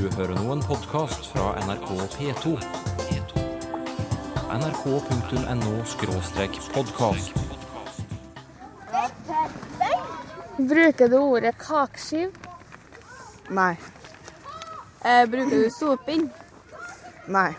[0.00, 2.54] Du hører nå en podkast fra NRK P2.
[4.54, 7.34] nrk.no-podkast.
[10.70, 12.32] Bruker du ordet kakeskiv?
[13.52, 13.76] Nei.
[15.04, 16.32] Eh, bruker du soping?
[17.28, 17.52] Nei.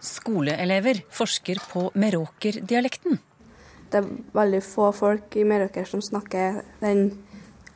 [0.00, 3.20] Skoleelever forsker på meråkerdialekten.
[3.92, 7.12] Det er veldig få folk i Meråker som snakker den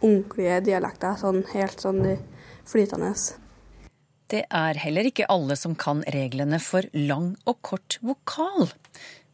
[0.00, 2.16] ordentlige dialekten, sånn helt sånn
[2.64, 3.12] flytende.
[4.28, 8.68] Det er heller ikke alle som kan reglene for lang og kort vokal.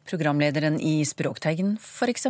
[0.07, 2.29] Programlederen i Språkteigen, f.eks.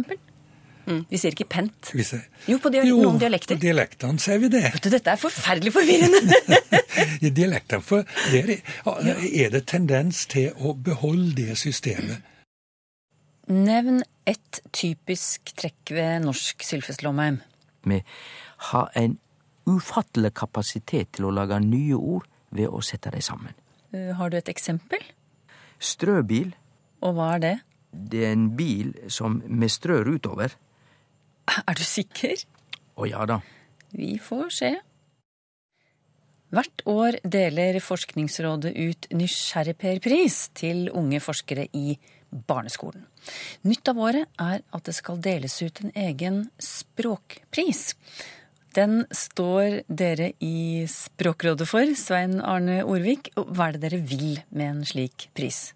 [0.84, 1.02] Mm.
[1.10, 1.90] Vi sier ikke pent.
[1.96, 2.24] Vi ser.
[2.48, 3.56] Jo, på dia Jo, noen dialekter.
[3.56, 4.64] på dialektene sier vi det.
[4.77, 6.40] Vet du, Dette er forferdelig forvirrende!
[7.27, 12.20] I dialektene, for der er, er det tendens til å beholde det systemet.
[13.48, 17.42] Nevn ett typisk trekk ved norsk Sylfest Lomheim.
[17.84, 18.01] Vi
[18.70, 19.18] har en
[19.68, 23.54] ufattelig kapasitet til å lage nye ord ved å sette dem sammen.
[23.94, 25.02] Uh, Har du et eksempel?
[25.82, 26.54] Strøbil,
[27.04, 27.54] Og hva er det?
[27.95, 30.54] det er en bil som vi strør utover.
[31.46, 32.40] Er du sikker?
[32.96, 33.40] Å ja da.
[33.95, 34.70] Vi får se.
[36.54, 41.96] Hvert år deler Forskningsrådet ut Nysgjerrigper-pris til unge forskere i
[42.30, 43.04] barneskolen.
[43.66, 47.95] Nytt av året er at det skal deles ut en egen språkpris.
[48.74, 53.30] Den står dere i Språkrådet for, Svein Arne Orvik.
[53.38, 55.68] Hva er det dere vil med en slik pris?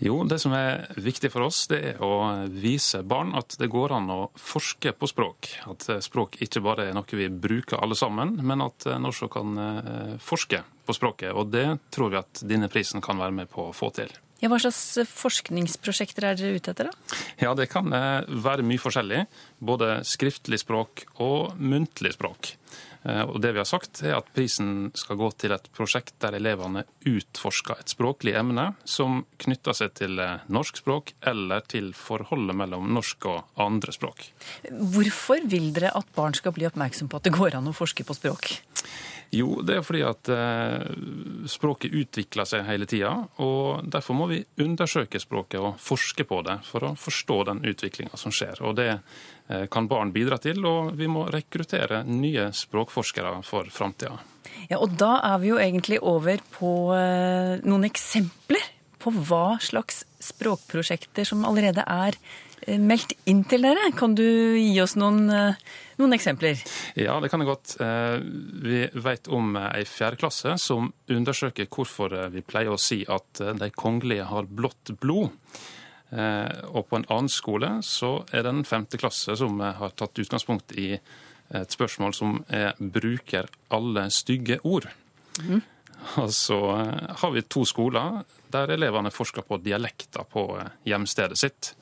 [0.00, 3.92] Jo, det som er viktig for oss, det er å vise barn at det går
[3.98, 5.50] an å forske på språk.
[5.68, 9.60] At språk ikke bare er noe vi bruker alle sammen, men at en også kan
[9.60, 11.34] eh, forske på språket.
[11.36, 14.08] Og det tror vi at denne prisen kan være med på å få til.
[14.40, 17.18] Ja, hva slags forskningsprosjekter er dere ute etter, da?
[17.42, 19.26] Ja, det kan eh, være mye forskjellig.
[19.60, 22.54] Både skriftlig språk og muntlig språk.
[23.04, 26.36] Eh, Og det vi har sagt, er at prisen skal gå til et prosjekt der
[26.36, 32.56] elevene utforsker et språklig emne som knytter seg til eh, norsk språk eller til forholdet
[32.56, 34.26] mellom norsk og andre språk.
[34.68, 38.04] Hvorfor vil dere at barn skal bli oppmerksom på at det går an å forske
[38.08, 38.54] på språk?
[39.30, 40.86] Jo, det er fordi at eh,
[41.50, 43.12] språket utvikler seg hele tida.
[43.44, 48.18] Og derfor må vi undersøke språket og forske på det for å forstå den utviklinga
[48.18, 48.58] som skjer.
[48.66, 54.18] Og det eh, kan barn bidra til, og vi må rekruttere nye språkforskere for framtida.
[54.66, 58.66] Ja, og da er vi jo egentlig over på eh, noen eksempler
[59.00, 62.16] på hva slags språkprosjekter som allerede er
[62.66, 63.90] eh, meldt inn til dere.
[63.96, 64.24] Kan du
[64.58, 65.58] gi oss noen, eh,
[66.00, 66.60] noen eksempler?
[67.00, 67.74] Ja, det kan jeg godt.
[67.80, 68.20] Eh,
[68.60, 74.28] Vi vet om ei fjerdeklasse som undersøker hvorfor vi pleier å si at de kongelige
[74.28, 75.32] har blått blod.
[76.10, 80.72] Og på en annen skole så er det en femte klasse som har tatt utgangspunkt
[80.74, 80.96] i
[81.54, 84.88] et spørsmål som er bruker alle stygge ord.
[86.22, 91.38] Og så eh, har vi to skoler der elevene forsker på dialekter på eh, hjemstedet
[91.38, 91.72] sitt.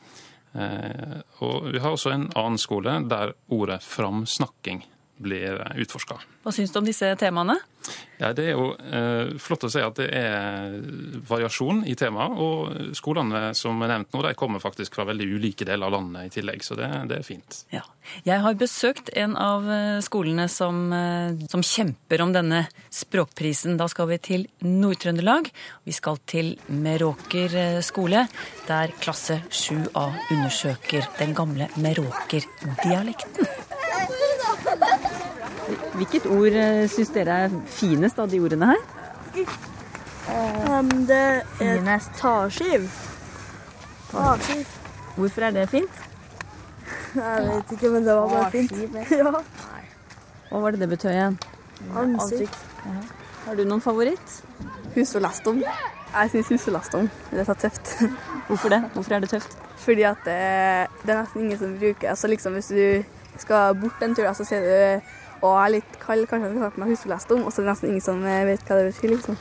[0.52, 4.84] Eh, Og vi har også en annen skole der ordet framsnakking
[5.22, 6.18] blir utforska.
[6.44, 7.58] Hva syns du om disse temaene?
[8.18, 10.74] Ja, det er jo eh, flott å se at det er
[11.28, 12.34] variasjon i temaet.
[12.42, 16.26] Og skolene som er nevnt nå, de kommer faktisk fra veldig ulike deler av landet
[16.26, 17.60] i tillegg, så det, det er fint.
[17.74, 17.84] Ja.
[18.26, 23.78] Jeg har besøkt en av eh, skolene som, eh, som kjemper om denne språkprisen.
[23.78, 25.52] Da skal vi til Nord-Trøndelag.
[25.86, 28.26] Vi skal til Meråker eh, skole,
[28.66, 33.46] der klasse 7A undersøker den gamle Meråker-dialekten.
[35.98, 36.56] Hvilket ord
[36.92, 38.82] syns dere er finest av de ordene her?
[40.28, 41.22] Um, det
[41.64, 42.86] er tarskiv.
[44.12, 44.76] Tarskiv.
[45.16, 46.02] Hvorfor er det fint?
[47.14, 48.72] Jeg vet ikke, men det var bare fint.
[49.10, 49.32] Ja.
[50.48, 51.38] Hva var det det betød igjen?
[51.96, 52.58] Ansikt.
[53.44, 54.36] Har du noen favoritt?
[54.94, 55.60] Husholestom.
[56.08, 57.96] Jeg syns husholestom det er så tøft.
[58.48, 58.80] Hvorfor det?
[58.94, 59.58] Hvorfor er det tøft?
[59.82, 60.38] Fordi at det,
[61.02, 63.04] det er nesten ingen som bruker altså liksom Hvis du
[63.38, 66.74] skal bort en tur, så ser du jeg er litt kald, kanskje jeg har ta
[66.74, 69.12] på meg husholestom, og så er det nesten ingen som eh, vet hva det betyr.
[69.14, 69.38] liksom.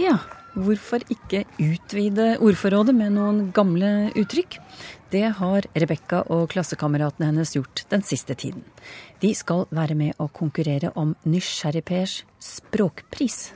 [0.00, 0.16] Ja,
[0.56, 4.58] hvorfor ikke utvide ordforrådet med noen gamle uttrykk?
[5.12, 8.64] Det har Rebekka og klassekameratene hennes gjort den siste tiden.
[9.20, 13.52] De skal være med å konkurrere om Nysgjerrigpers språkpris.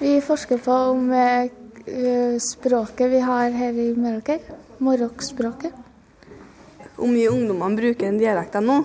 [0.00, 1.52] Vi forsker på om eh,
[2.40, 4.40] språket vi har her i Meråker,
[4.82, 5.81] morokkspråket.
[6.98, 8.78] Om mye ungdommene bruker den dialekten nå,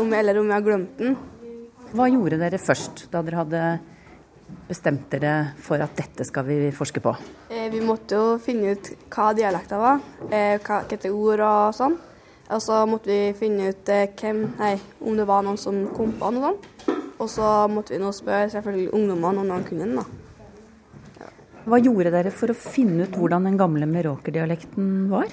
[0.00, 1.16] om, eller om vi har glemt den.
[1.92, 3.64] Hva gjorde dere først, da dere hadde
[4.68, 7.12] bestemt dere for at dette skal vi forske på?
[7.50, 10.00] Eh, Vi måtte jo finne ut hva dialekten var,
[10.30, 11.98] eh, hva hvilke ord og sånn.
[12.52, 16.12] Og så måtte vi finne ut eh, hvem, nei, om det var noen som kom
[16.20, 16.66] på noe sånt.
[17.20, 19.96] Og så måtte vi nå spørre selvfølgelig ungdommene om noen kunne den.
[20.00, 21.28] da.
[21.62, 25.30] Hva gjorde dere for å finne ut hvordan den gamle meråkerdialekten var?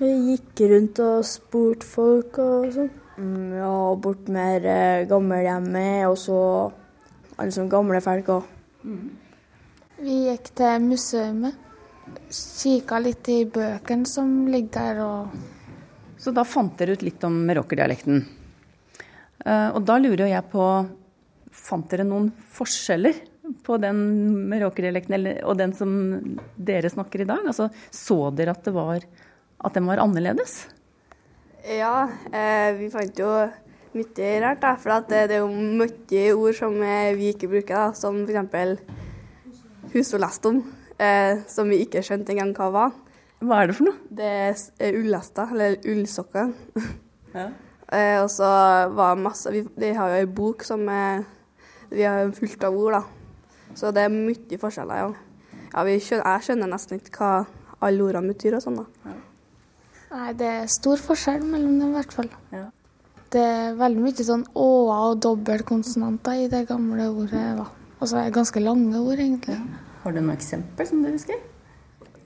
[0.00, 2.90] Vi gikk rundt og spurte folk og sånn.
[3.20, 6.38] Mm, Ja, bort med eh, gammelhjemmet, og så
[7.36, 8.46] alle sånne gamle folk òg.
[10.00, 11.58] Vi gikk til museet.
[12.32, 15.36] Kikka litt i bøkene som ligger der og
[16.20, 18.24] Så da fant dere ut litt om meråkerdialekten.
[19.44, 20.64] Eh, Og da lurer jeg på
[21.50, 23.16] Fant dere noen forskjeller
[23.66, 23.96] på den
[24.48, 25.90] meråkerdialekten og den som
[26.56, 27.42] dere snakker i dag?
[27.50, 29.02] Altså, så dere at, det var,
[29.64, 30.64] at den var annerledes?
[31.66, 33.28] Ja, eh, vi fant jo
[33.94, 34.74] mye rart, da.
[34.80, 37.92] For at det, det er jo mye ord som eh, vi ikke bruker, da.
[37.96, 38.82] Som f.eks.
[39.94, 40.62] husordlestom,
[40.98, 42.98] eh, som vi ikke skjønte engang hva var.
[43.40, 44.00] Hva er det for noe?
[44.12, 46.52] Det er er ullester, eller ullsokker.
[47.30, 47.44] Ja.
[47.94, 48.46] eh, og så
[48.90, 51.20] var det masse Vi, vi har jo ei bok som er
[51.92, 53.02] Vi har fullt av ord, da.
[53.78, 55.12] Så det er mye forskjeller, ja.
[55.76, 57.30] ja vi skjønner, jeg skjønner nesten ikke hva
[57.86, 59.14] alle ordene betyr og sånn, da.
[60.10, 62.30] Nei, det er stor forskjell mellom dem, i hvert fall.
[62.50, 62.64] Ja.
[63.30, 67.44] Det er veldig mye sånn å-a og dobbeltkonsonanter i det gamle ordet.
[67.60, 67.68] da.
[68.00, 69.58] Altså det er ganske lange ord, egentlig.
[70.02, 71.38] Har du noe eksempel som du husker?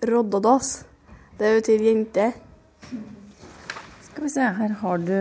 [0.09, 0.71] Roddodås.
[1.37, 2.31] Det betyr jente.
[4.07, 5.17] Skal vi se, her har du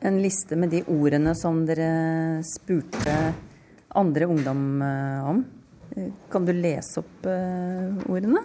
[0.00, 3.16] en liste med de ordene som dere spurte
[4.00, 5.44] andre ungdom eh, om.
[5.94, 8.42] Eh, Kan du lese opp eh, ordene?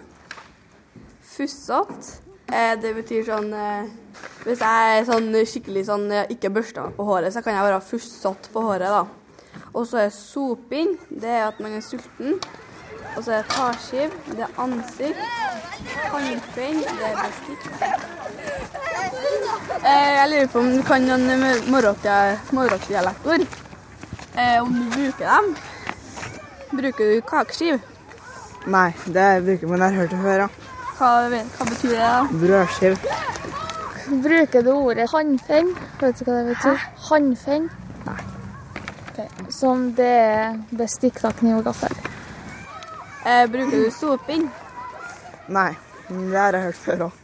[1.34, 2.25] Fussete.
[2.46, 3.88] Eh, det betyr sånn eh,
[4.44, 7.80] Hvis jeg er sånn skikkelig sånn eh, ikke børsta på håret, så kan jeg være
[7.82, 9.02] fussete på håret, da.
[9.74, 10.94] Og så er soping.
[11.10, 12.38] Det er at man er sulten.
[13.16, 14.14] Og så er det tarskiv.
[14.30, 15.18] Det er ansikt.
[16.12, 16.78] Håndfeng.
[16.86, 17.62] Det er bestikk.
[19.86, 21.30] Jeg lurer på om du kan noen
[21.72, 23.46] morokdialektord.
[24.36, 25.52] Eh, om du bruker dem.
[26.76, 27.80] Bruker du kakeskiv?
[28.66, 29.84] Nei, det bruker man.
[29.86, 30.65] Har hørt det før, ja.
[30.96, 31.98] Hva, hva betyr det?
[32.00, 32.26] da?
[32.40, 32.94] Brødskiv.
[34.22, 35.72] Bruker du ordet hannfeng?
[36.00, 36.84] Vet du hva det betyr?
[37.08, 37.66] Hannfeng?
[38.06, 39.26] Nei.
[39.52, 41.92] Som det er bestikk, da, kniv og gaffel.
[43.26, 44.46] Eh, bruker du soping?
[45.52, 45.72] Nei,
[46.08, 47.22] det har jeg hørt før òg.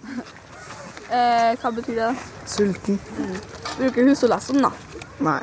[1.12, 2.08] Eh, hva betyr det?
[2.10, 2.14] da?
[2.48, 3.00] Sulten.
[3.78, 4.72] Bruker husolesson, da.
[5.22, 5.38] Nei,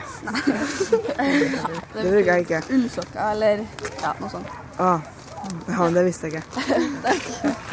[1.96, 2.62] det bruker jeg ikke.
[2.76, 3.64] Ullsokker eller
[4.04, 4.54] ja, noe sånt.
[4.78, 5.00] Ah,
[5.72, 7.56] ja, det visste jeg ikke.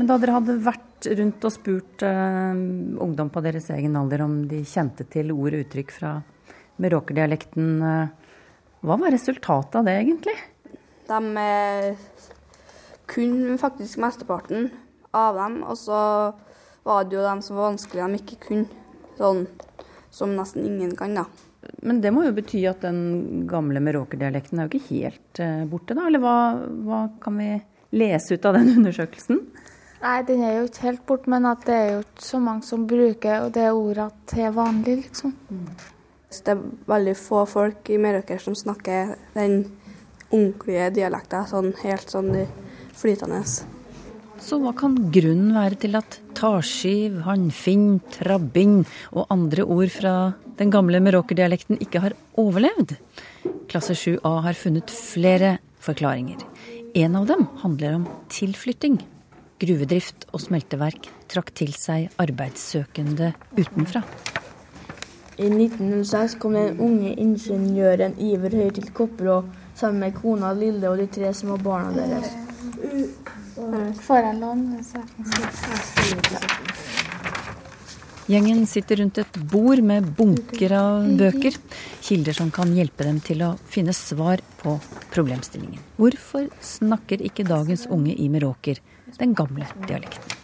[0.00, 2.56] Men da dere hadde vært rundt og spurt uh,
[3.04, 6.14] ungdom på deres egen alder om de kjente til ord og uttrykk fra
[6.80, 8.30] meråkerdialekten, uh,
[8.80, 10.36] hva var resultatet av det egentlig?
[11.10, 11.98] De eh,
[13.10, 14.70] kunne faktisk mesteparten
[15.12, 16.00] av dem, og så
[16.86, 18.80] var det jo dem som var vanskelige de ikke kunne.
[19.18, 19.44] Sånn
[20.14, 21.26] som nesten ingen kan, da.
[21.82, 25.96] Men det må jo bety at den gamle meråkerdialekten er jo ikke helt eh, borte,
[25.96, 26.06] da?
[26.08, 26.36] Eller hva,
[26.86, 27.52] hva kan vi
[27.96, 29.40] lese ut av den undersøkelsen?
[30.00, 32.64] Nei, den er jo ikke helt borte, men at det er jo ikke så mange
[32.64, 35.34] som bruker det ordet til vanlig, liksom.
[36.30, 39.64] Så det er veldig få folk i Meråker som snakker den
[40.30, 42.30] ordentlige dialekten sånn helt sånn
[42.96, 43.42] flytende.
[44.40, 48.78] Så hva kan grunnen være til at tarskiv, hannfinn, trabbing
[49.12, 50.14] og andre ord fra
[50.60, 52.96] den gamle meråkerdialekten ikke har overlevd?
[53.70, 56.42] Klasse 7A har funnet flere forklaringer.
[56.94, 58.98] En av dem handler om tilflytting.
[59.60, 64.02] Gruvedrift og smelteverk trakk til seg arbeidssøkende utenfra.
[65.40, 69.40] I 1906 kom den unge ingeniøren Iver Høie til Kopperå
[69.78, 72.28] sammen med kona Lille og de tre små barna deres.
[74.04, 75.24] Får jeg låne saken?
[78.30, 81.56] Gjengen sitter rundt et bord med bunker av bøker.
[82.06, 84.76] Kilder som kan hjelpe dem til å finne svar på
[85.10, 85.82] problemstillingen.
[85.98, 88.78] Hvorfor snakker ikke dagens unge i Meråker
[89.18, 90.38] den gamle dialekten?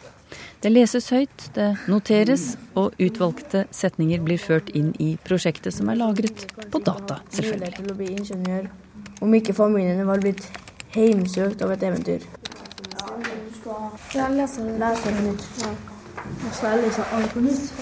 [0.64, 6.02] Det leses høyt, det noteres, og utvalgte setninger blir ført inn i prosjektet som er
[6.02, 8.66] lagret på data, selvfølgelig.
[9.22, 10.48] Om ikke familien var blitt
[10.96, 12.26] heimsøkt av et eventyr.
[14.16, 15.95] Jeg leser det.
[16.16, 17.72] Og så alt på nytt.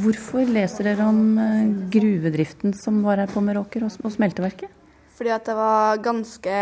[0.00, 4.70] Hvorfor leser dere om eh, gruvedriften som var her på Meråker, og smelteverket?
[5.18, 6.60] Fordi at det var ganske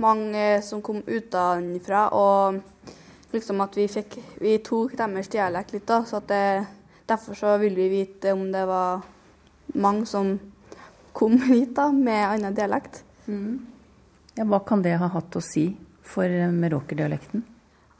[0.00, 2.62] mange som kom utenfra, og
[3.34, 6.66] liksom at vi fikk Vi tok deres dialekt litt, da, så at det,
[7.06, 9.04] derfor så ville vi vite om det var
[9.76, 10.32] mange som
[11.12, 13.04] kom hit da, med annen dialekt.
[14.34, 15.68] Ja, hva kan det ha hatt å si
[16.02, 17.44] for meråkerdialekten?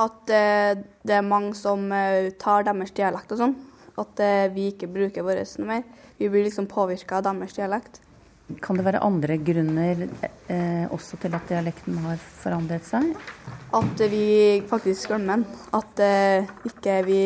[0.00, 3.56] At eh, det er mange som eh, tar deres dialekt og sånn.
[4.00, 5.82] At eh, vi ikke bruker vår noe mer.
[6.20, 8.00] Vi blir liksom påvirka av deres dialekt.
[8.58, 10.06] Kan det være andre grunner
[10.50, 13.12] eh, også til at dialekten har forandret seg?
[13.76, 15.44] At vi faktisk glemmer den.
[15.76, 17.22] At eh, ikke vi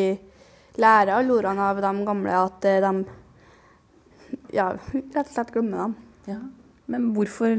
[0.81, 2.43] lærer alle ordene av de gamle.
[2.43, 4.69] At eh, de ja,
[5.15, 5.97] rett og slett glemmer dem.
[6.29, 6.39] Ja.
[6.91, 7.55] Men hvorfor,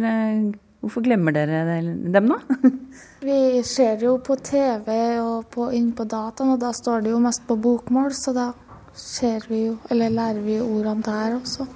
[0.86, 2.38] hvorfor glemmer dere dem, da?
[3.26, 7.22] Vi ser jo på TV og på, inn på dataen, og da står det jo
[7.22, 8.52] mest på bokmål, så da
[8.96, 11.66] ser vi jo, eller lærer vi ordene der også.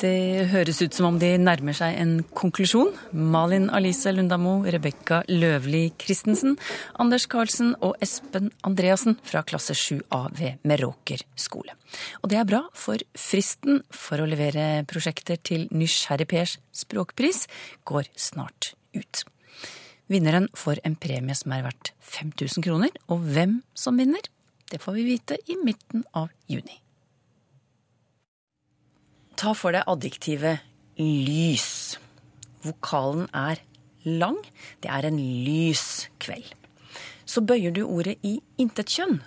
[0.00, 2.94] Det høres ut som om de nærmer seg en konklusjon.
[3.12, 6.54] Malin Alice Lundamo, Rebekka Løvli Christensen,
[6.96, 11.76] Anders Karlsen og Espen Andreassen fra klasse 7A ved Meråker skole.
[12.22, 17.44] Og det er bra, for fristen for å levere prosjekter til Nysgjerrig Pers språkpris
[17.84, 19.26] går snart ut.
[20.08, 24.24] Vinneren får en premie som er verdt 5000 kroner, og hvem som vinner,
[24.72, 26.80] det får vi vite i midten av juni.
[29.40, 30.60] Ta for deg adjektivet
[31.00, 31.96] lys.
[32.60, 33.62] Vokalen er
[34.04, 34.36] lang.
[34.84, 36.44] Det er en lys kveld.
[37.24, 39.22] Så bøyer du ordet i intetkjønn.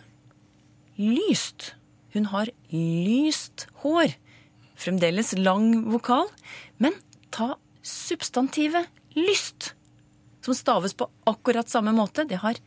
[1.02, 1.72] Lyst.
[2.14, 4.14] Hun har lyst hår.
[4.78, 6.30] Fremdeles lang vokal.
[6.78, 6.94] Men
[7.34, 8.86] ta substantivet
[9.18, 9.74] lyst,
[10.46, 12.28] som staves på akkurat samme måte.
[12.30, 12.62] Det har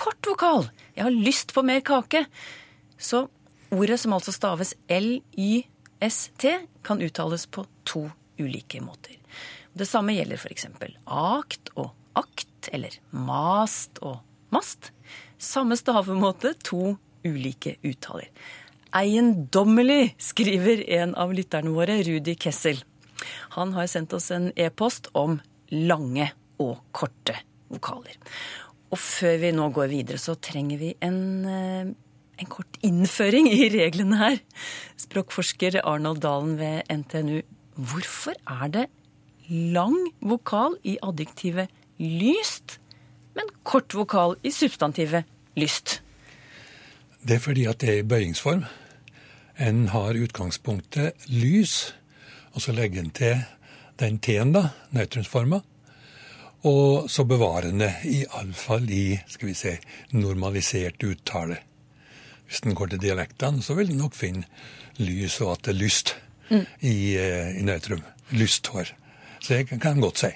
[0.00, 0.70] kort vokal.
[0.96, 2.24] Jeg har lyst på mer kake.
[2.96, 3.26] Så
[3.68, 4.72] ordet som altså staves
[6.00, 9.16] L-Y-S-T, kan uttales på to ulike måter.
[9.72, 10.66] Det samme gjelder f.eks.
[11.04, 14.20] akt og akt, eller mast og
[14.52, 14.92] mast.
[15.38, 18.28] Samme stavemåte, to ulike uttaler.
[18.96, 22.80] Eiendommelig, skriver en av lytterne våre, Rudi Kessel.
[23.56, 25.40] Han har sendt oss en e-post om
[25.72, 26.30] lange
[26.62, 27.36] og korte
[27.72, 28.16] vokaler.
[28.92, 31.94] Og før vi nå går videre, så trenger vi en, eh,
[32.40, 34.40] en kort innføring i reglene her.
[35.00, 37.40] Språkforsker Arnold Dalen ved NTNU.
[37.76, 38.86] Hvorfor er det
[39.48, 42.78] lang vokal i adjektivet lyst,
[43.36, 45.24] men kort vokal i substantivet
[45.56, 46.00] lyst?
[47.26, 48.64] Det er fordi at det er i bøyingsform.
[49.58, 51.94] En har utgangspunktet lys,
[52.52, 53.40] og så legger en til
[54.00, 55.62] den T-en, da, nøytrumsforma.
[56.68, 59.76] Og så bevarer en det iallfall i skal vi se,
[60.12, 61.58] normalisert uttale.
[62.46, 64.46] Hvis en går til dialektene, så vil en nok finne
[65.02, 66.14] lys og at det er lyst
[66.50, 68.04] i, eh, i nøytrum.
[68.30, 68.92] Lysthår.
[69.40, 70.32] Så det kan en godt si.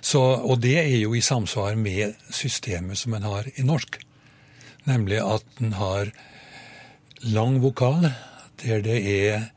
[0.00, 3.98] Så, og det er jo i samsvar med systemet som en har i norsk.
[4.84, 6.10] Nemlig at en har
[7.24, 8.10] lang vokal,
[8.62, 9.48] der det er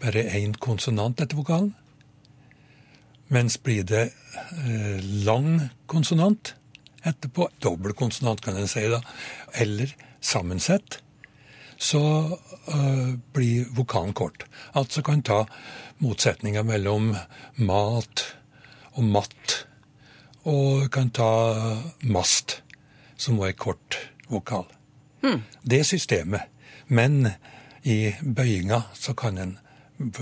[0.00, 1.72] bare én konsonant etter vokalen.
[3.32, 6.54] Mens blir det eh, lang konsonant
[7.04, 9.00] etterpå, dobbel konsonant kan en si da,
[9.60, 9.92] eller
[10.24, 11.00] sammensett,
[11.78, 12.02] så
[12.68, 14.44] eh, blir vokalen kort.
[14.72, 15.44] Altså kan ta
[16.02, 17.14] motsetninger mellom
[17.56, 18.24] mat
[18.94, 19.64] og matt,
[20.44, 21.30] og kan ta
[22.02, 22.60] mast,
[23.16, 24.66] som var en kort vokal.
[25.62, 26.50] Det er systemet.
[26.86, 27.28] Men
[27.82, 29.56] i bøyinga så kan en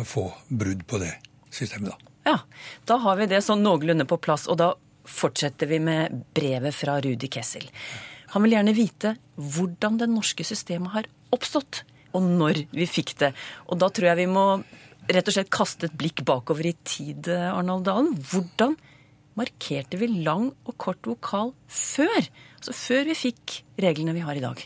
[0.04, 1.12] få brudd på det
[1.50, 2.12] systemet, da.
[2.25, 2.38] Ja,
[2.87, 4.73] da har vi det sånn noenlunde på plass, og da
[5.09, 7.66] fortsetter vi med brevet fra Rudi Kessel.
[8.32, 13.32] Han vil gjerne vite hvordan det norske systemet har oppstått, og når vi fikk det.
[13.72, 14.46] Og da tror jeg vi må
[15.10, 18.12] rett og slett kaste et blikk bakover i tid, Arnold Dalen.
[18.30, 18.76] Hvordan
[19.38, 22.28] markerte vi lang og kort vokal før?
[22.60, 24.60] Altså før vi fikk reglene vi har i dag.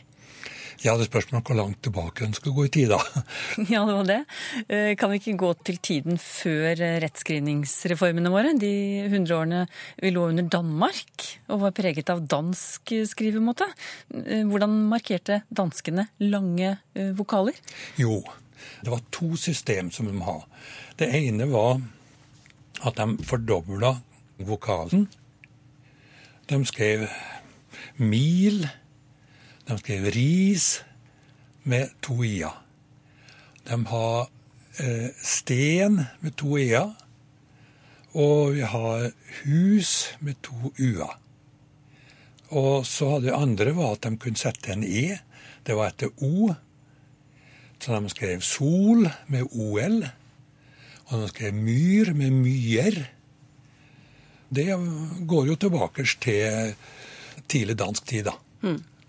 [0.84, 2.98] Ja, det spørs nok hvor langt tilbake en skal gå i tid, da.
[3.72, 4.18] Ja, det var det.
[4.68, 8.52] Eh, Kan vi ikke gå til tiden før rettskrivningsreformene våre?
[8.60, 8.72] De
[9.12, 9.62] hundreårene
[10.02, 13.68] vi lå under Danmark og var preget av dansk skrivemåte.
[14.12, 17.56] Eh, Hvordan markerte danskene lange eh, vokaler?
[18.00, 18.20] Jo,
[18.84, 20.44] det var to system som de hadde.
[21.00, 21.80] Det ene var
[22.86, 23.94] at de fordobla
[24.44, 25.06] vokalen.
[26.52, 27.06] De skrev
[27.96, 28.66] mil,
[29.66, 30.66] de skrev ris
[31.66, 32.54] med to i-er.
[33.66, 34.28] De har
[34.78, 36.92] eh, sten med to i-er,
[38.16, 39.10] og vi har
[39.42, 39.92] hus
[40.24, 41.16] med to u-er.
[42.54, 45.18] Og så hadde andre var at de kunne sette en e.
[45.66, 46.54] Det var etter o.
[47.82, 49.98] Så de skrev sol med ol.
[51.10, 53.00] Og de skrev myr med myer.
[54.48, 54.68] Det
[55.26, 56.76] går jo tilbake til
[57.50, 58.36] tidlig dansk tid, da.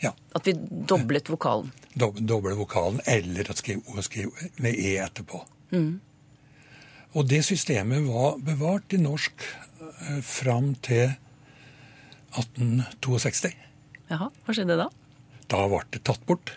[0.04, 0.14] Ja.
[0.38, 0.54] At vi
[0.90, 1.72] doblet vokalen.
[1.98, 5.42] Dob doble vokalen, eller at skrive, å skrev med e etterpå.
[7.18, 11.16] Og det systemet var bevart i norsk eh, fram til
[12.38, 13.54] 1862.
[14.12, 14.88] Jaha, hva skjedde da?
[15.50, 16.54] Da ble det tatt bort.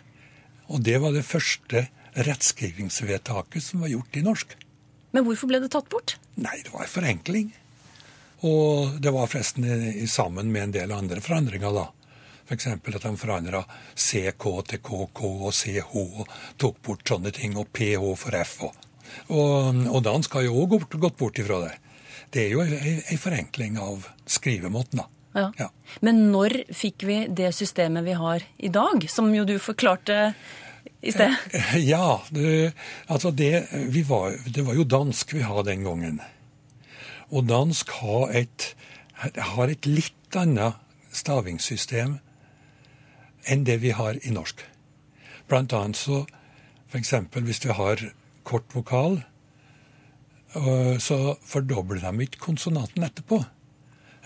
[0.70, 1.86] Og det var det første
[2.18, 4.52] rettskrivingsvedtaket som var gjort i norsk.
[5.14, 6.18] Men hvorfor ble det tatt bort?
[6.38, 7.48] Nei, det var en forenkling.
[8.46, 11.88] Og det var forresten i, i sammen med en del andre forandringer, da.
[12.50, 12.66] F.eks.
[12.66, 13.62] At de forandra
[13.94, 16.24] CK til KK og CH og
[16.58, 18.56] tok bort sånne ting, og PH for F.
[18.66, 18.88] Og,
[19.30, 21.76] og, og dansk har jo òg gått bort ifra det.
[22.30, 25.06] Det er jo ei forenkling av skrivemåten, da.
[25.34, 25.46] Ja.
[25.58, 25.68] Ja.
[26.02, 30.32] Men når fikk vi det systemet vi har i dag, som jo du forklarte
[31.00, 31.36] i sted?
[31.92, 32.72] Ja, det,
[33.06, 36.18] altså det, vi var, det var jo dansk vi hadde den gangen.
[37.30, 38.72] Og dansk har et,
[39.54, 40.78] har et litt annet
[41.14, 42.18] stavingssystem
[43.46, 44.62] enn det vi har i norsk.
[45.48, 46.24] Blant annet så
[46.90, 47.14] f.eks.
[47.32, 48.02] hvis vi har
[48.44, 49.20] kort vokal,
[50.56, 53.44] øh, så fordobler de ikke konsonanten etterpå.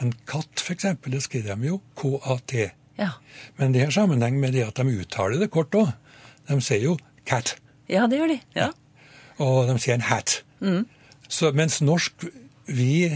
[0.02, 2.54] En katt, f.eks., det skriver de jo KAT.
[2.98, 3.10] Ja.
[3.56, 5.92] Men det har sammenheng med det at de uttaler det kort òg.
[6.48, 7.56] De sier jo cat,
[7.88, 8.40] ja, det gjør de.
[8.56, 8.70] Ja.
[9.38, 10.42] og de sier en hat.
[11.28, 12.26] Så, mens norsk,
[12.66, 13.10] vi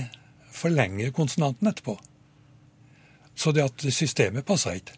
[0.53, 1.99] forlenger konsonanten etterpå.
[3.39, 4.97] Så det at systemet passer ikke.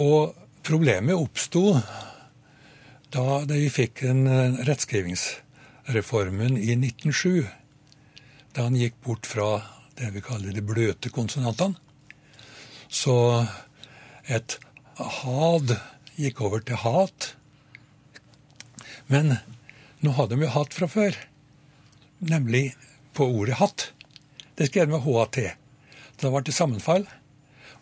[0.00, 0.34] Og
[0.66, 1.76] problemet oppsto
[3.12, 7.44] da vi fikk en eh, rettskrivingsreformen i 1907.
[8.56, 9.50] Da han gikk bort fra
[9.98, 11.76] det vi kaller de bløte konsonantene.
[12.88, 13.44] Så
[14.28, 14.58] et
[14.96, 15.76] had
[16.16, 17.34] gikk over til hat.
[19.12, 19.36] Men
[20.00, 21.16] nå hadde de jo hatt fra før,
[22.20, 22.72] nemlig
[23.16, 23.90] på ordet hatt.
[24.56, 25.36] Det skrev de med HAT.
[26.16, 27.06] Så det ble til sammenfall.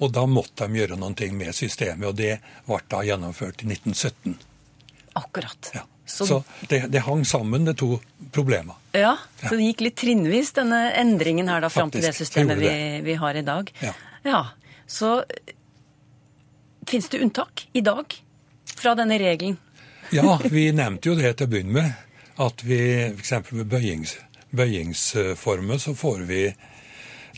[0.00, 4.36] Og da måtte de gjøre noe med systemet, og det ble da gjennomført i 1917.
[5.20, 5.72] Akkurat.
[5.74, 5.86] Ja.
[6.10, 8.00] Så, Så det, det hang sammen, de to
[8.32, 8.74] problemene.
[8.92, 12.64] ja, så det gikk litt trinnvis, denne endringen her da, fram til det systemet det
[12.66, 13.70] vi, vi har i dag.
[13.80, 13.92] Ja.
[14.26, 14.40] ja.
[14.90, 15.20] Så
[16.90, 18.16] fins det unntak i dag
[18.74, 19.58] fra denne regelen?
[20.10, 21.92] Ja, vi nevnte jo det til å begynne med.
[22.40, 22.80] At vi
[23.12, 23.32] f.eks.
[23.52, 24.16] ved bøyings,
[24.50, 26.42] bøyingsformer så får vi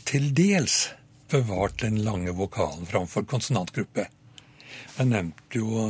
[0.09, 0.87] til dels
[1.33, 4.07] bevart den lange vokalen framfor konsonantgruppe.
[4.99, 5.89] Jeg nevnte jo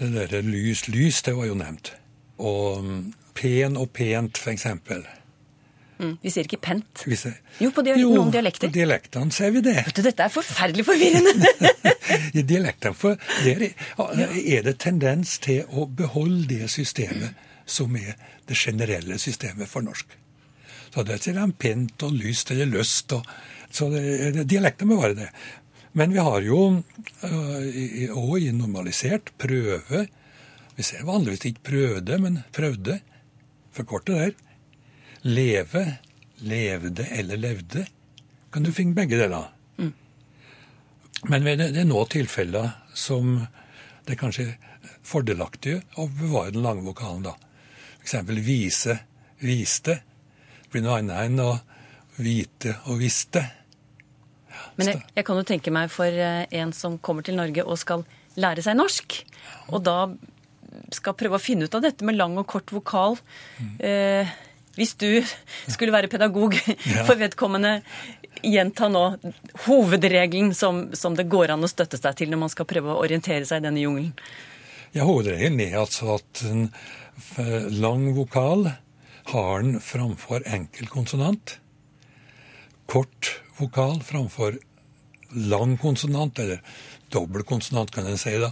[0.00, 1.92] det derre lys, lys, det var jo nevnt.
[2.40, 3.00] Og mm,
[3.36, 4.66] pen og pent, f.eks.
[6.00, 6.14] Mm.
[6.22, 7.02] Vi sier ikke pent.
[7.06, 8.68] Jeg- Jo, på dial Jo, noen dialekter.
[8.70, 9.76] på dialektene ser vi det.
[9.86, 11.34] Vet du, Dette er forferdelig forvirrende!
[12.40, 18.16] I dialektene for der er er det tendens til å beholde det systemet som er
[18.48, 20.06] det generelle systemet for norsk.
[20.90, 23.12] Så det sier de pent og lyst eller lyst.
[23.14, 23.26] Og,
[23.70, 23.88] så
[24.42, 25.28] dialekten bevarer det.
[25.98, 26.60] Men vi har jo
[28.14, 30.06] òg i normalisert prøve
[30.76, 33.00] Vi ser vanligvis ikke prøvde, men prøvde.
[33.74, 34.30] Forkorte der.
[35.22, 35.82] Leve,
[36.40, 37.84] levde eller levde.
[38.50, 39.50] Kan du finne begge deler.
[41.28, 43.42] Men det det er nå tilfeller som
[44.06, 44.46] det er kanskje
[45.04, 47.34] fordelaktige å bevare den lange vokalen, da.
[48.00, 48.14] F.eks.
[48.40, 48.96] vise,
[49.44, 49.98] viste.
[50.70, 51.52] Blir noe annet enn å
[52.20, 53.42] vite og visste.
[54.78, 57.78] Men jeg, jeg kan jo tenke meg for eh, en som kommer til Norge og
[57.80, 58.04] skal
[58.40, 59.16] lære seg norsk,
[59.74, 59.96] og da
[60.94, 63.18] skal prøve å finne ut av dette med lang og kort vokal.
[63.82, 64.28] Eh,
[64.76, 65.08] hvis du
[65.66, 66.54] skulle være pedagog
[67.08, 67.80] for vedkommende,
[68.46, 69.02] gjenta nå
[69.66, 73.02] hovedregelen som, som det går an å støtte seg til når man skal prøve å
[73.02, 74.14] orientere seg i denne jungelen.
[74.94, 76.64] Ja, Hovedregelen er altså at en
[77.78, 78.70] lang vokal
[79.30, 81.58] har den framfor enkel konsonant.
[82.90, 84.58] Kort vokal framfor
[85.30, 86.62] lang konsonant, eller
[87.08, 88.50] dobbel konsonant, kan en si da,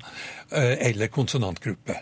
[0.52, 1.98] eh, eller konsonantgruppe.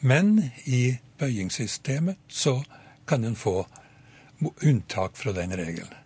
[0.00, 2.62] Men i bøyingssystemet så
[3.06, 3.66] kan en få
[4.64, 5.98] unntak fra den regelen.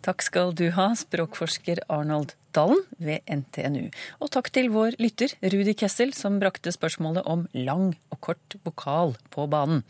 [0.00, 3.90] Takk skal du ha, språkforsker Arnold Dalen ved NTNU.
[4.24, 9.14] Og takk til vår lytter Rudi Kessel, som brakte spørsmålet om lang og kort vokal
[9.30, 9.84] på banen.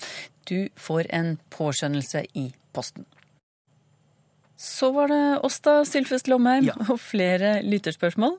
[0.50, 3.06] Du får en påskjønnelse i posten.
[4.60, 6.74] Så var det oss da, Sylfest Lomheim, Ja.
[6.90, 8.34] og flere lytterspørsmål.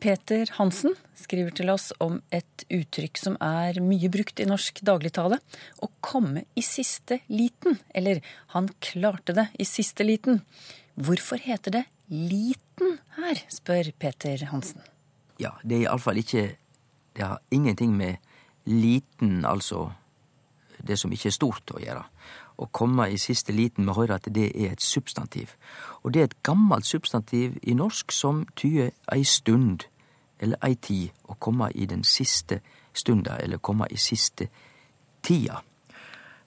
[0.00, 5.36] Peter Hansen skriver til oss om et uttrykk som er mye brukt i norsk dagligtale.
[5.84, 8.22] Å komme i siste liten, eller
[8.54, 10.40] han klarte det i siste liten.
[10.96, 14.80] Hvorfor heter det liten her, spør Peter Hansen.
[15.38, 16.56] Ja, det er iallfall ikke
[17.12, 18.16] Det har ingenting med
[18.66, 19.90] liten, altså
[20.86, 22.04] det som ikke er stort, å gjøre.
[22.60, 25.54] Å komme i siste liten, vi hører at det er et substantiv.
[26.02, 29.86] Og det er et gammelt substantiv i norsk som tyder ei stund,
[30.40, 31.10] eller ei tid.
[31.28, 32.60] Å komme i den siste
[32.92, 34.50] stunda, eller komme i siste
[35.22, 35.62] tida.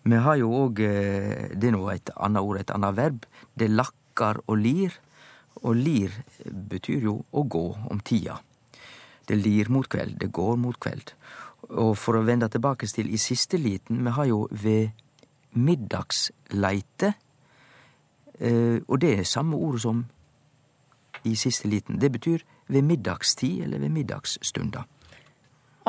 [0.04, 3.26] Vi har jo òg Det er nå et annet ord, et annet verb.
[3.56, 4.91] Det lakkar og lir.
[5.63, 6.12] Og lir
[6.43, 8.41] betyr jo å gå om tida.
[9.26, 11.13] Det lir mot kveld, det går mot kveld.
[11.73, 14.91] Og for å vende tilbake til i siste liten, vi har jo ved
[15.57, 17.13] middagsleite.
[18.88, 20.03] Og det er samme ord som
[21.23, 21.99] i siste liten.
[22.01, 24.83] Det betyr ved middagstid eller ved middagsstunda.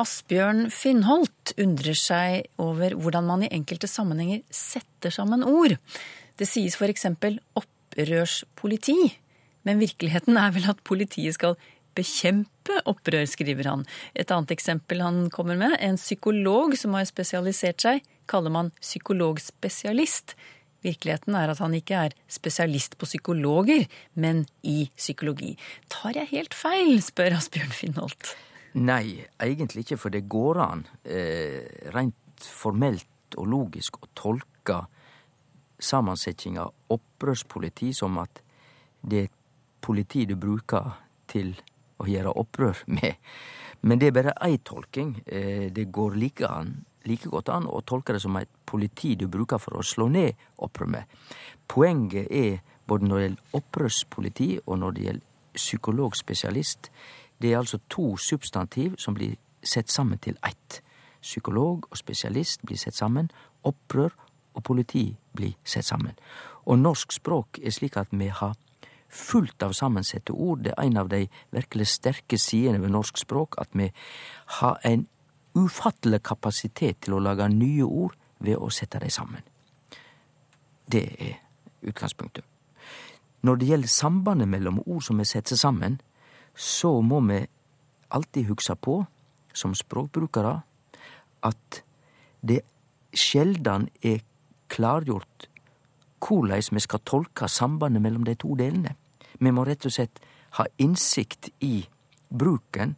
[0.01, 5.77] Asbjørn Finnholt undrer seg over hvordan man i enkelte sammenhenger setter sammen ord.
[6.35, 8.97] Det sies eksempel opprørspoliti,
[9.63, 11.55] men virkeligheten er vel at politiet skal
[11.95, 13.85] bekjempe opprør, skriver han.
[14.15, 20.35] Et annet eksempel han kommer med, en psykolog som har spesialisert seg, kaller man psykologspesialist.
[20.85, 25.55] Virkeligheten er at han ikke er spesialist på psykologer, men i psykologi.
[25.89, 28.35] Tar jeg helt feil, spør Asbjørn Finholt.
[28.75, 31.63] Nei, egentlig ikke, for det går an eh,
[31.95, 34.81] rent formelt og logisk å tolke
[35.81, 38.41] sammensetninga opprørspoliti som at
[39.05, 39.33] det er
[39.85, 40.95] politi du bruker
[41.29, 41.53] til
[41.99, 43.15] å gjøre opprør med.
[43.85, 45.15] Men det er bare ei tolking.
[45.25, 49.27] Eh, det går like, an, like godt an å tolke det som et politi du
[49.31, 50.33] bruker for å slå ned
[50.65, 51.19] opprør med.
[51.67, 56.89] Poenget er, både når det gjelder opprørspoliti og når det gjelder psykologspesialist,
[57.41, 60.81] det er altså to substantiv som blir sett sammen til ett.
[61.21, 63.31] Psykolog og spesialist blir sett sammen.
[63.63, 64.13] Opprør
[64.55, 66.13] og politi blir sett sammen.
[66.65, 68.55] Og norsk språk er slik at vi har
[69.15, 70.63] fullt av sammensette ord.
[70.65, 71.25] Det er en av de
[71.55, 73.89] virkelig sterke sidene ved norsk språk at vi
[74.59, 75.07] har en
[75.55, 79.43] ufattelig kapasitet til å lage nye ord ved å sette dem sammen.
[80.91, 81.39] Det er
[81.85, 82.43] utgangspunktet.
[83.45, 85.99] Når det gjelder sambandet mellom ord som er setter sammen,
[86.55, 87.43] så må vi
[88.09, 89.03] alltid huske på,
[89.53, 90.59] som språkbrukere,
[91.45, 91.81] at
[92.41, 92.61] det
[93.15, 94.23] sjeldan er
[94.69, 95.47] klargjort
[96.19, 98.95] korleis vi skal tolke sambandet mellom de to delene.
[99.39, 100.21] Vi må rett og slett
[100.59, 101.85] ha innsikt i
[102.29, 102.95] bruken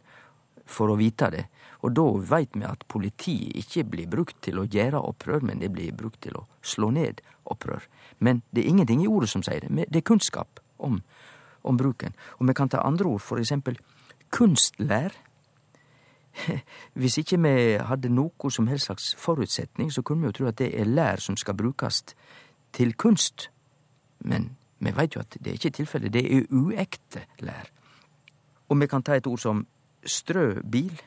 [0.68, 1.44] for å vite det.
[1.86, 5.70] Og da veit vi at politiet ikke blir brukt til å gjøre opprør, men det
[5.74, 7.86] blir brukt til å slå ned opprør.
[8.18, 9.86] Men det er ingenting i ordet som sier det.
[9.86, 11.00] Det er kunnskap om,
[11.62, 12.16] om bruken.
[12.38, 13.78] Og vi kan ta andre ord, for eksempel
[14.34, 15.14] kunstlær.
[16.98, 20.58] Hvis ikke vi hadde noe som helst slags forutsetning, så kunne vi jo tro at
[20.60, 22.02] det er lær som skal brukes
[22.74, 23.48] til kunst.
[24.18, 26.12] Men vi veit jo at det er ikke tilfellet.
[26.12, 27.70] Det er uekte lær.
[28.68, 29.66] Og vi kan ta et ord som
[30.04, 31.00] strøbil.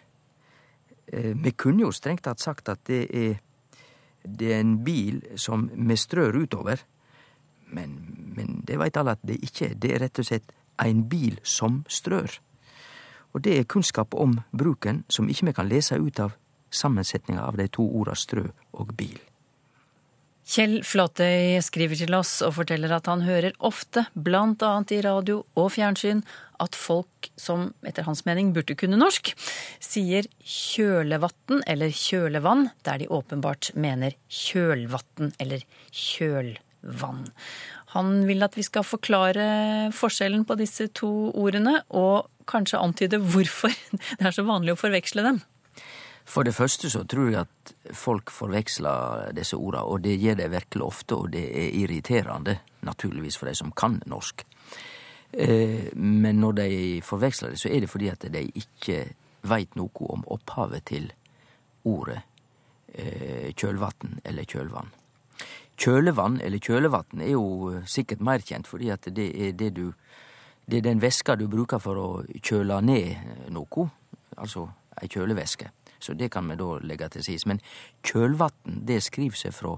[1.43, 3.39] Vi kunne jo strengt tatt sagt at det er,
[4.25, 6.83] det er en bil som vi strør utover.
[7.71, 7.95] Men,
[8.35, 9.75] men det veit alle at det ikke er.
[9.75, 12.39] Det er rett og slett ein bil som strør.
[13.33, 16.35] Og det er kunnskap om bruken som ikke vi kan lese ut av
[16.71, 19.19] sammensetninga av de to orda strø og bil.
[20.41, 25.69] Kjell Flatøy skriver til oss og forteller at han hører ofte, annet i radio og
[25.75, 26.23] fjernsyn,
[26.61, 29.33] at folk som etter hans mening burde kunne norsk,
[29.79, 37.29] sier kjølevatn eller kjølevann der de åpenbart mener kjølvatn eller kjølvann.
[37.93, 43.73] Han vil at vi skal forklare forskjellen på disse to ordene, og kanskje antyde hvorfor
[44.17, 45.41] det er så vanlig å forveksle dem.
[46.31, 50.49] For det første så tror jeg at folk forveksler disse orda, og det gjør de
[50.53, 54.45] virkelig ofte, og det er irriterende, naturligvis for de som kan norsk.
[55.95, 56.69] Men når de
[57.03, 59.01] forveksler det, så er det fordi at de ikke
[59.47, 61.11] veit noe om opphavet til
[61.83, 62.21] ordet
[63.57, 64.91] kjølvann eller kjølvann.
[65.81, 69.91] Kjølevann eller kjølevann er jo sikkert mer kjent, fordi at det er det du
[70.71, 73.89] Det er den væska du bruker for å kjøle ned noe,
[74.37, 74.69] altså
[75.01, 75.71] ei kjølevæske.
[76.01, 77.45] Så det kan vi da legge til sides.
[77.49, 77.61] Men
[78.07, 79.75] kjølvatn, det skriver seg fra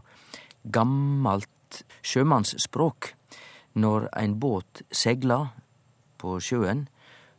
[0.63, 3.13] gammelt sjømannsspråk.
[3.73, 5.49] Når ein båt segler
[6.21, 6.85] på sjøen,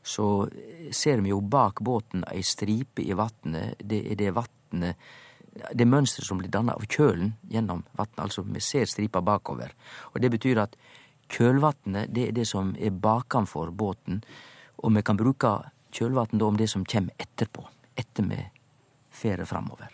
[0.05, 0.49] så
[0.93, 3.79] ser vi jo bak båten ei stripe i vatnet.
[3.81, 5.13] Det er det vatnet
[5.55, 8.25] Det mønsteret som blir danna av kjølen gjennom vatnet.
[8.25, 9.71] Altså, vi ser stripa bakover.
[10.11, 10.75] Og det betyr at
[11.31, 14.25] kjølvatnet, det er det som er bakanfor båten.
[14.83, 15.53] Og vi kan bruke
[15.95, 17.63] kjølvann om det som kjem etterpå.
[17.95, 18.41] Etter vi
[19.25, 19.93] fer framover.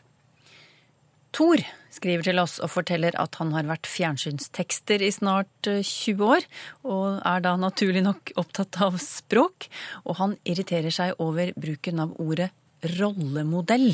[1.30, 1.62] Tor
[1.94, 6.46] skriver til oss og forteller at han har vært fjernsynstekster i snart 20 år,
[6.82, 9.68] og er da naturlig nok opptatt av språk.
[10.06, 12.50] Og han irriterer seg over bruken av ordet
[12.96, 13.92] rollemodell.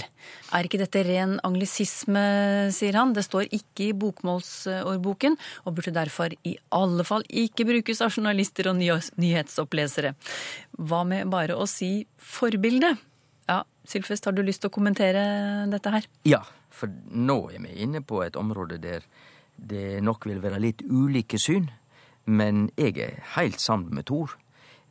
[0.55, 2.23] Er ikke dette ren anglisisme,
[2.75, 3.15] sier han.
[3.17, 5.35] Det står ikke i bokmålsordboken,
[5.67, 10.15] og burde derfor i alle fall ikke brukes av journalister og nyhetsopplesere.
[10.79, 12.95] Hva med bare å si forbilde?
[13.87, 15.23] Sylfest, har du lyst til å kommentere
[15.71, 16.07] dette her?
[16.29, 19.07] Ja, For nå er vi inne på et område der
[19.57, 21.71] det nok vil være litt ulike syn.
[22.27, 24.35] Men jeg er heilt sammen med Tor.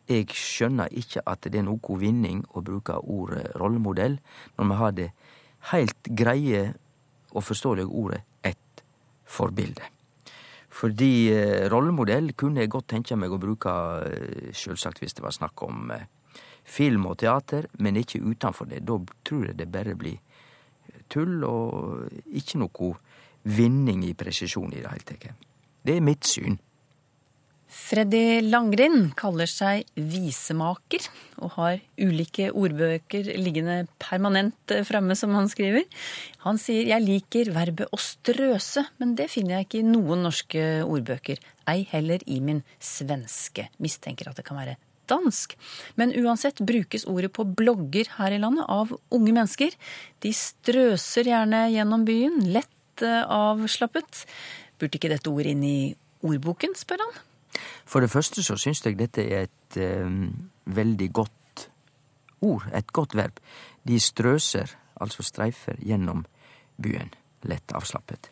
[0.10, 4.20] Jeg skjønner ikke at det er noe vinning å bruke ordet rollemodell
[4.58, 5.10] når vi har det
[5.72, 6.68] heilt greie
[7.34, 8.84] og forståelige ordet et
[9.26, 9.84] forbilde.
[10.76, 13.72] Fordi eh, rollemodell kunne jeg godt tenke meg å bruke,
[14.52, 16.08] selvsagt sjølsagt hvis det var snakk om eh,
[16.66, 18.84] film og teater, men ikke utenfor det.
[18.86, 20.18] Da tror jeg det bare blir
[21.12, 22.94] tull og ikke noe
[23.46, 25.50] vinning i presisjon i det hele tatt.
[25.86, 26.58] Det er mitt syn.
[27.76, 31.04] Freddy Langrind kaller seg visemaker
[31.44, 35.84] og har ulike ordbøker liggende permanent fremme, som han skriver.
[36.46, 40.86] Han sier 'jeg liker verbet å strøse', men det finner jeg ikke i noen norske
[40.86, 41.38] ordbøker.
[41.68, 43.68] Ei heller i min svenske.
[43.80, 44.78] Mistenker at det kan være
[45.12, 45.56] dansk.
[46.00, 49.76] Men uansett brukes ordet på blogger her i landet av unge mennesker.
[50.24, 54.26] De strøser gjerne gjennom byen, lett avslappet.
[54.80, 55.80] Burde ikke dette ordet inn i
[56.26, 57.18] ordboken, spør han.
[57.88, 61.68] For det første så syns jeg dette er et um, veldig godt
[62.46, 63.40] ord, et godt verb.
[63.88, 66.26] De strøser, altså streifer, gjennom
[66.82, 67.14] byen.
[67.46, 68.32] Lett avslappet.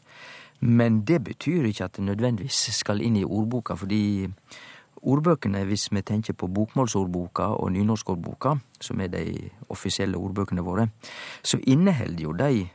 [0.64, 4.30] Men det betyr ikke at det nødvendigvis skal inn i ordboka, fordi
[5.04, 10.88] ordbøkene, hvis vi tenker på bokmålsordboka og nynorskordboka, som er de offisielle ordbøkene våre,
[11.44, 12.68] så inneholder jo de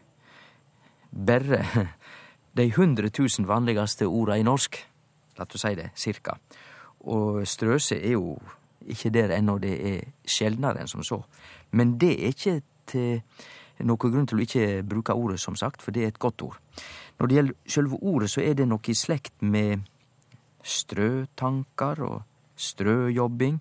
[1.26, 1.64] bare
[2.58, 4.78] de 100 000 vanligste orda i norsk.
[5.38, 6.36] La oss si det, cirka.
[7.00, 8.38] Og strøse er jo
[8.88, 11.22] ikke der ennå, det er sjeldnere enn som så.
[11.70, 13.20] Men det er ikke til
[13.84, 16.58] noen grunn til å ikke bruke ordet, som sagt, for det er et godt ord.
[17.18, 19.86] Når det gjelder selve ordet, så er det noe i slekt med
[20.64, 22.23] strøtanker og
[22.59, 23.61] strøjobbing.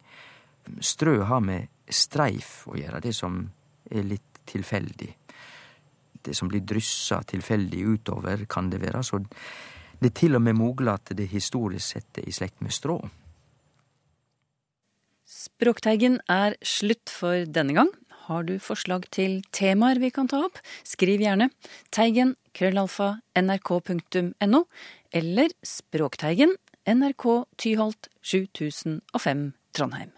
[0.84, 3.40] Strø har med streif å gjøre, det som
[3.92, 5.12] er litt tilfeldig.
[6.28, 9.04] Det som blir dryssa tilfeldig utover, kan det være.
[9.04, 9.22] Så
[10.02, 13.00] det er til og med mogleg at det historisk sett er i slekt med strå.
[15.28, 17.90] Språkteigen er slutt for denne gang.
[18.28, 21.48] Har du forslag til temaer vi kan ta opp, skriv gjerne
[21.96, 24.64] teigen krøllalfa nrk.no,
[25.16, 30.12] eller Språkteigen NRK Tyholt 7005 Trondheim.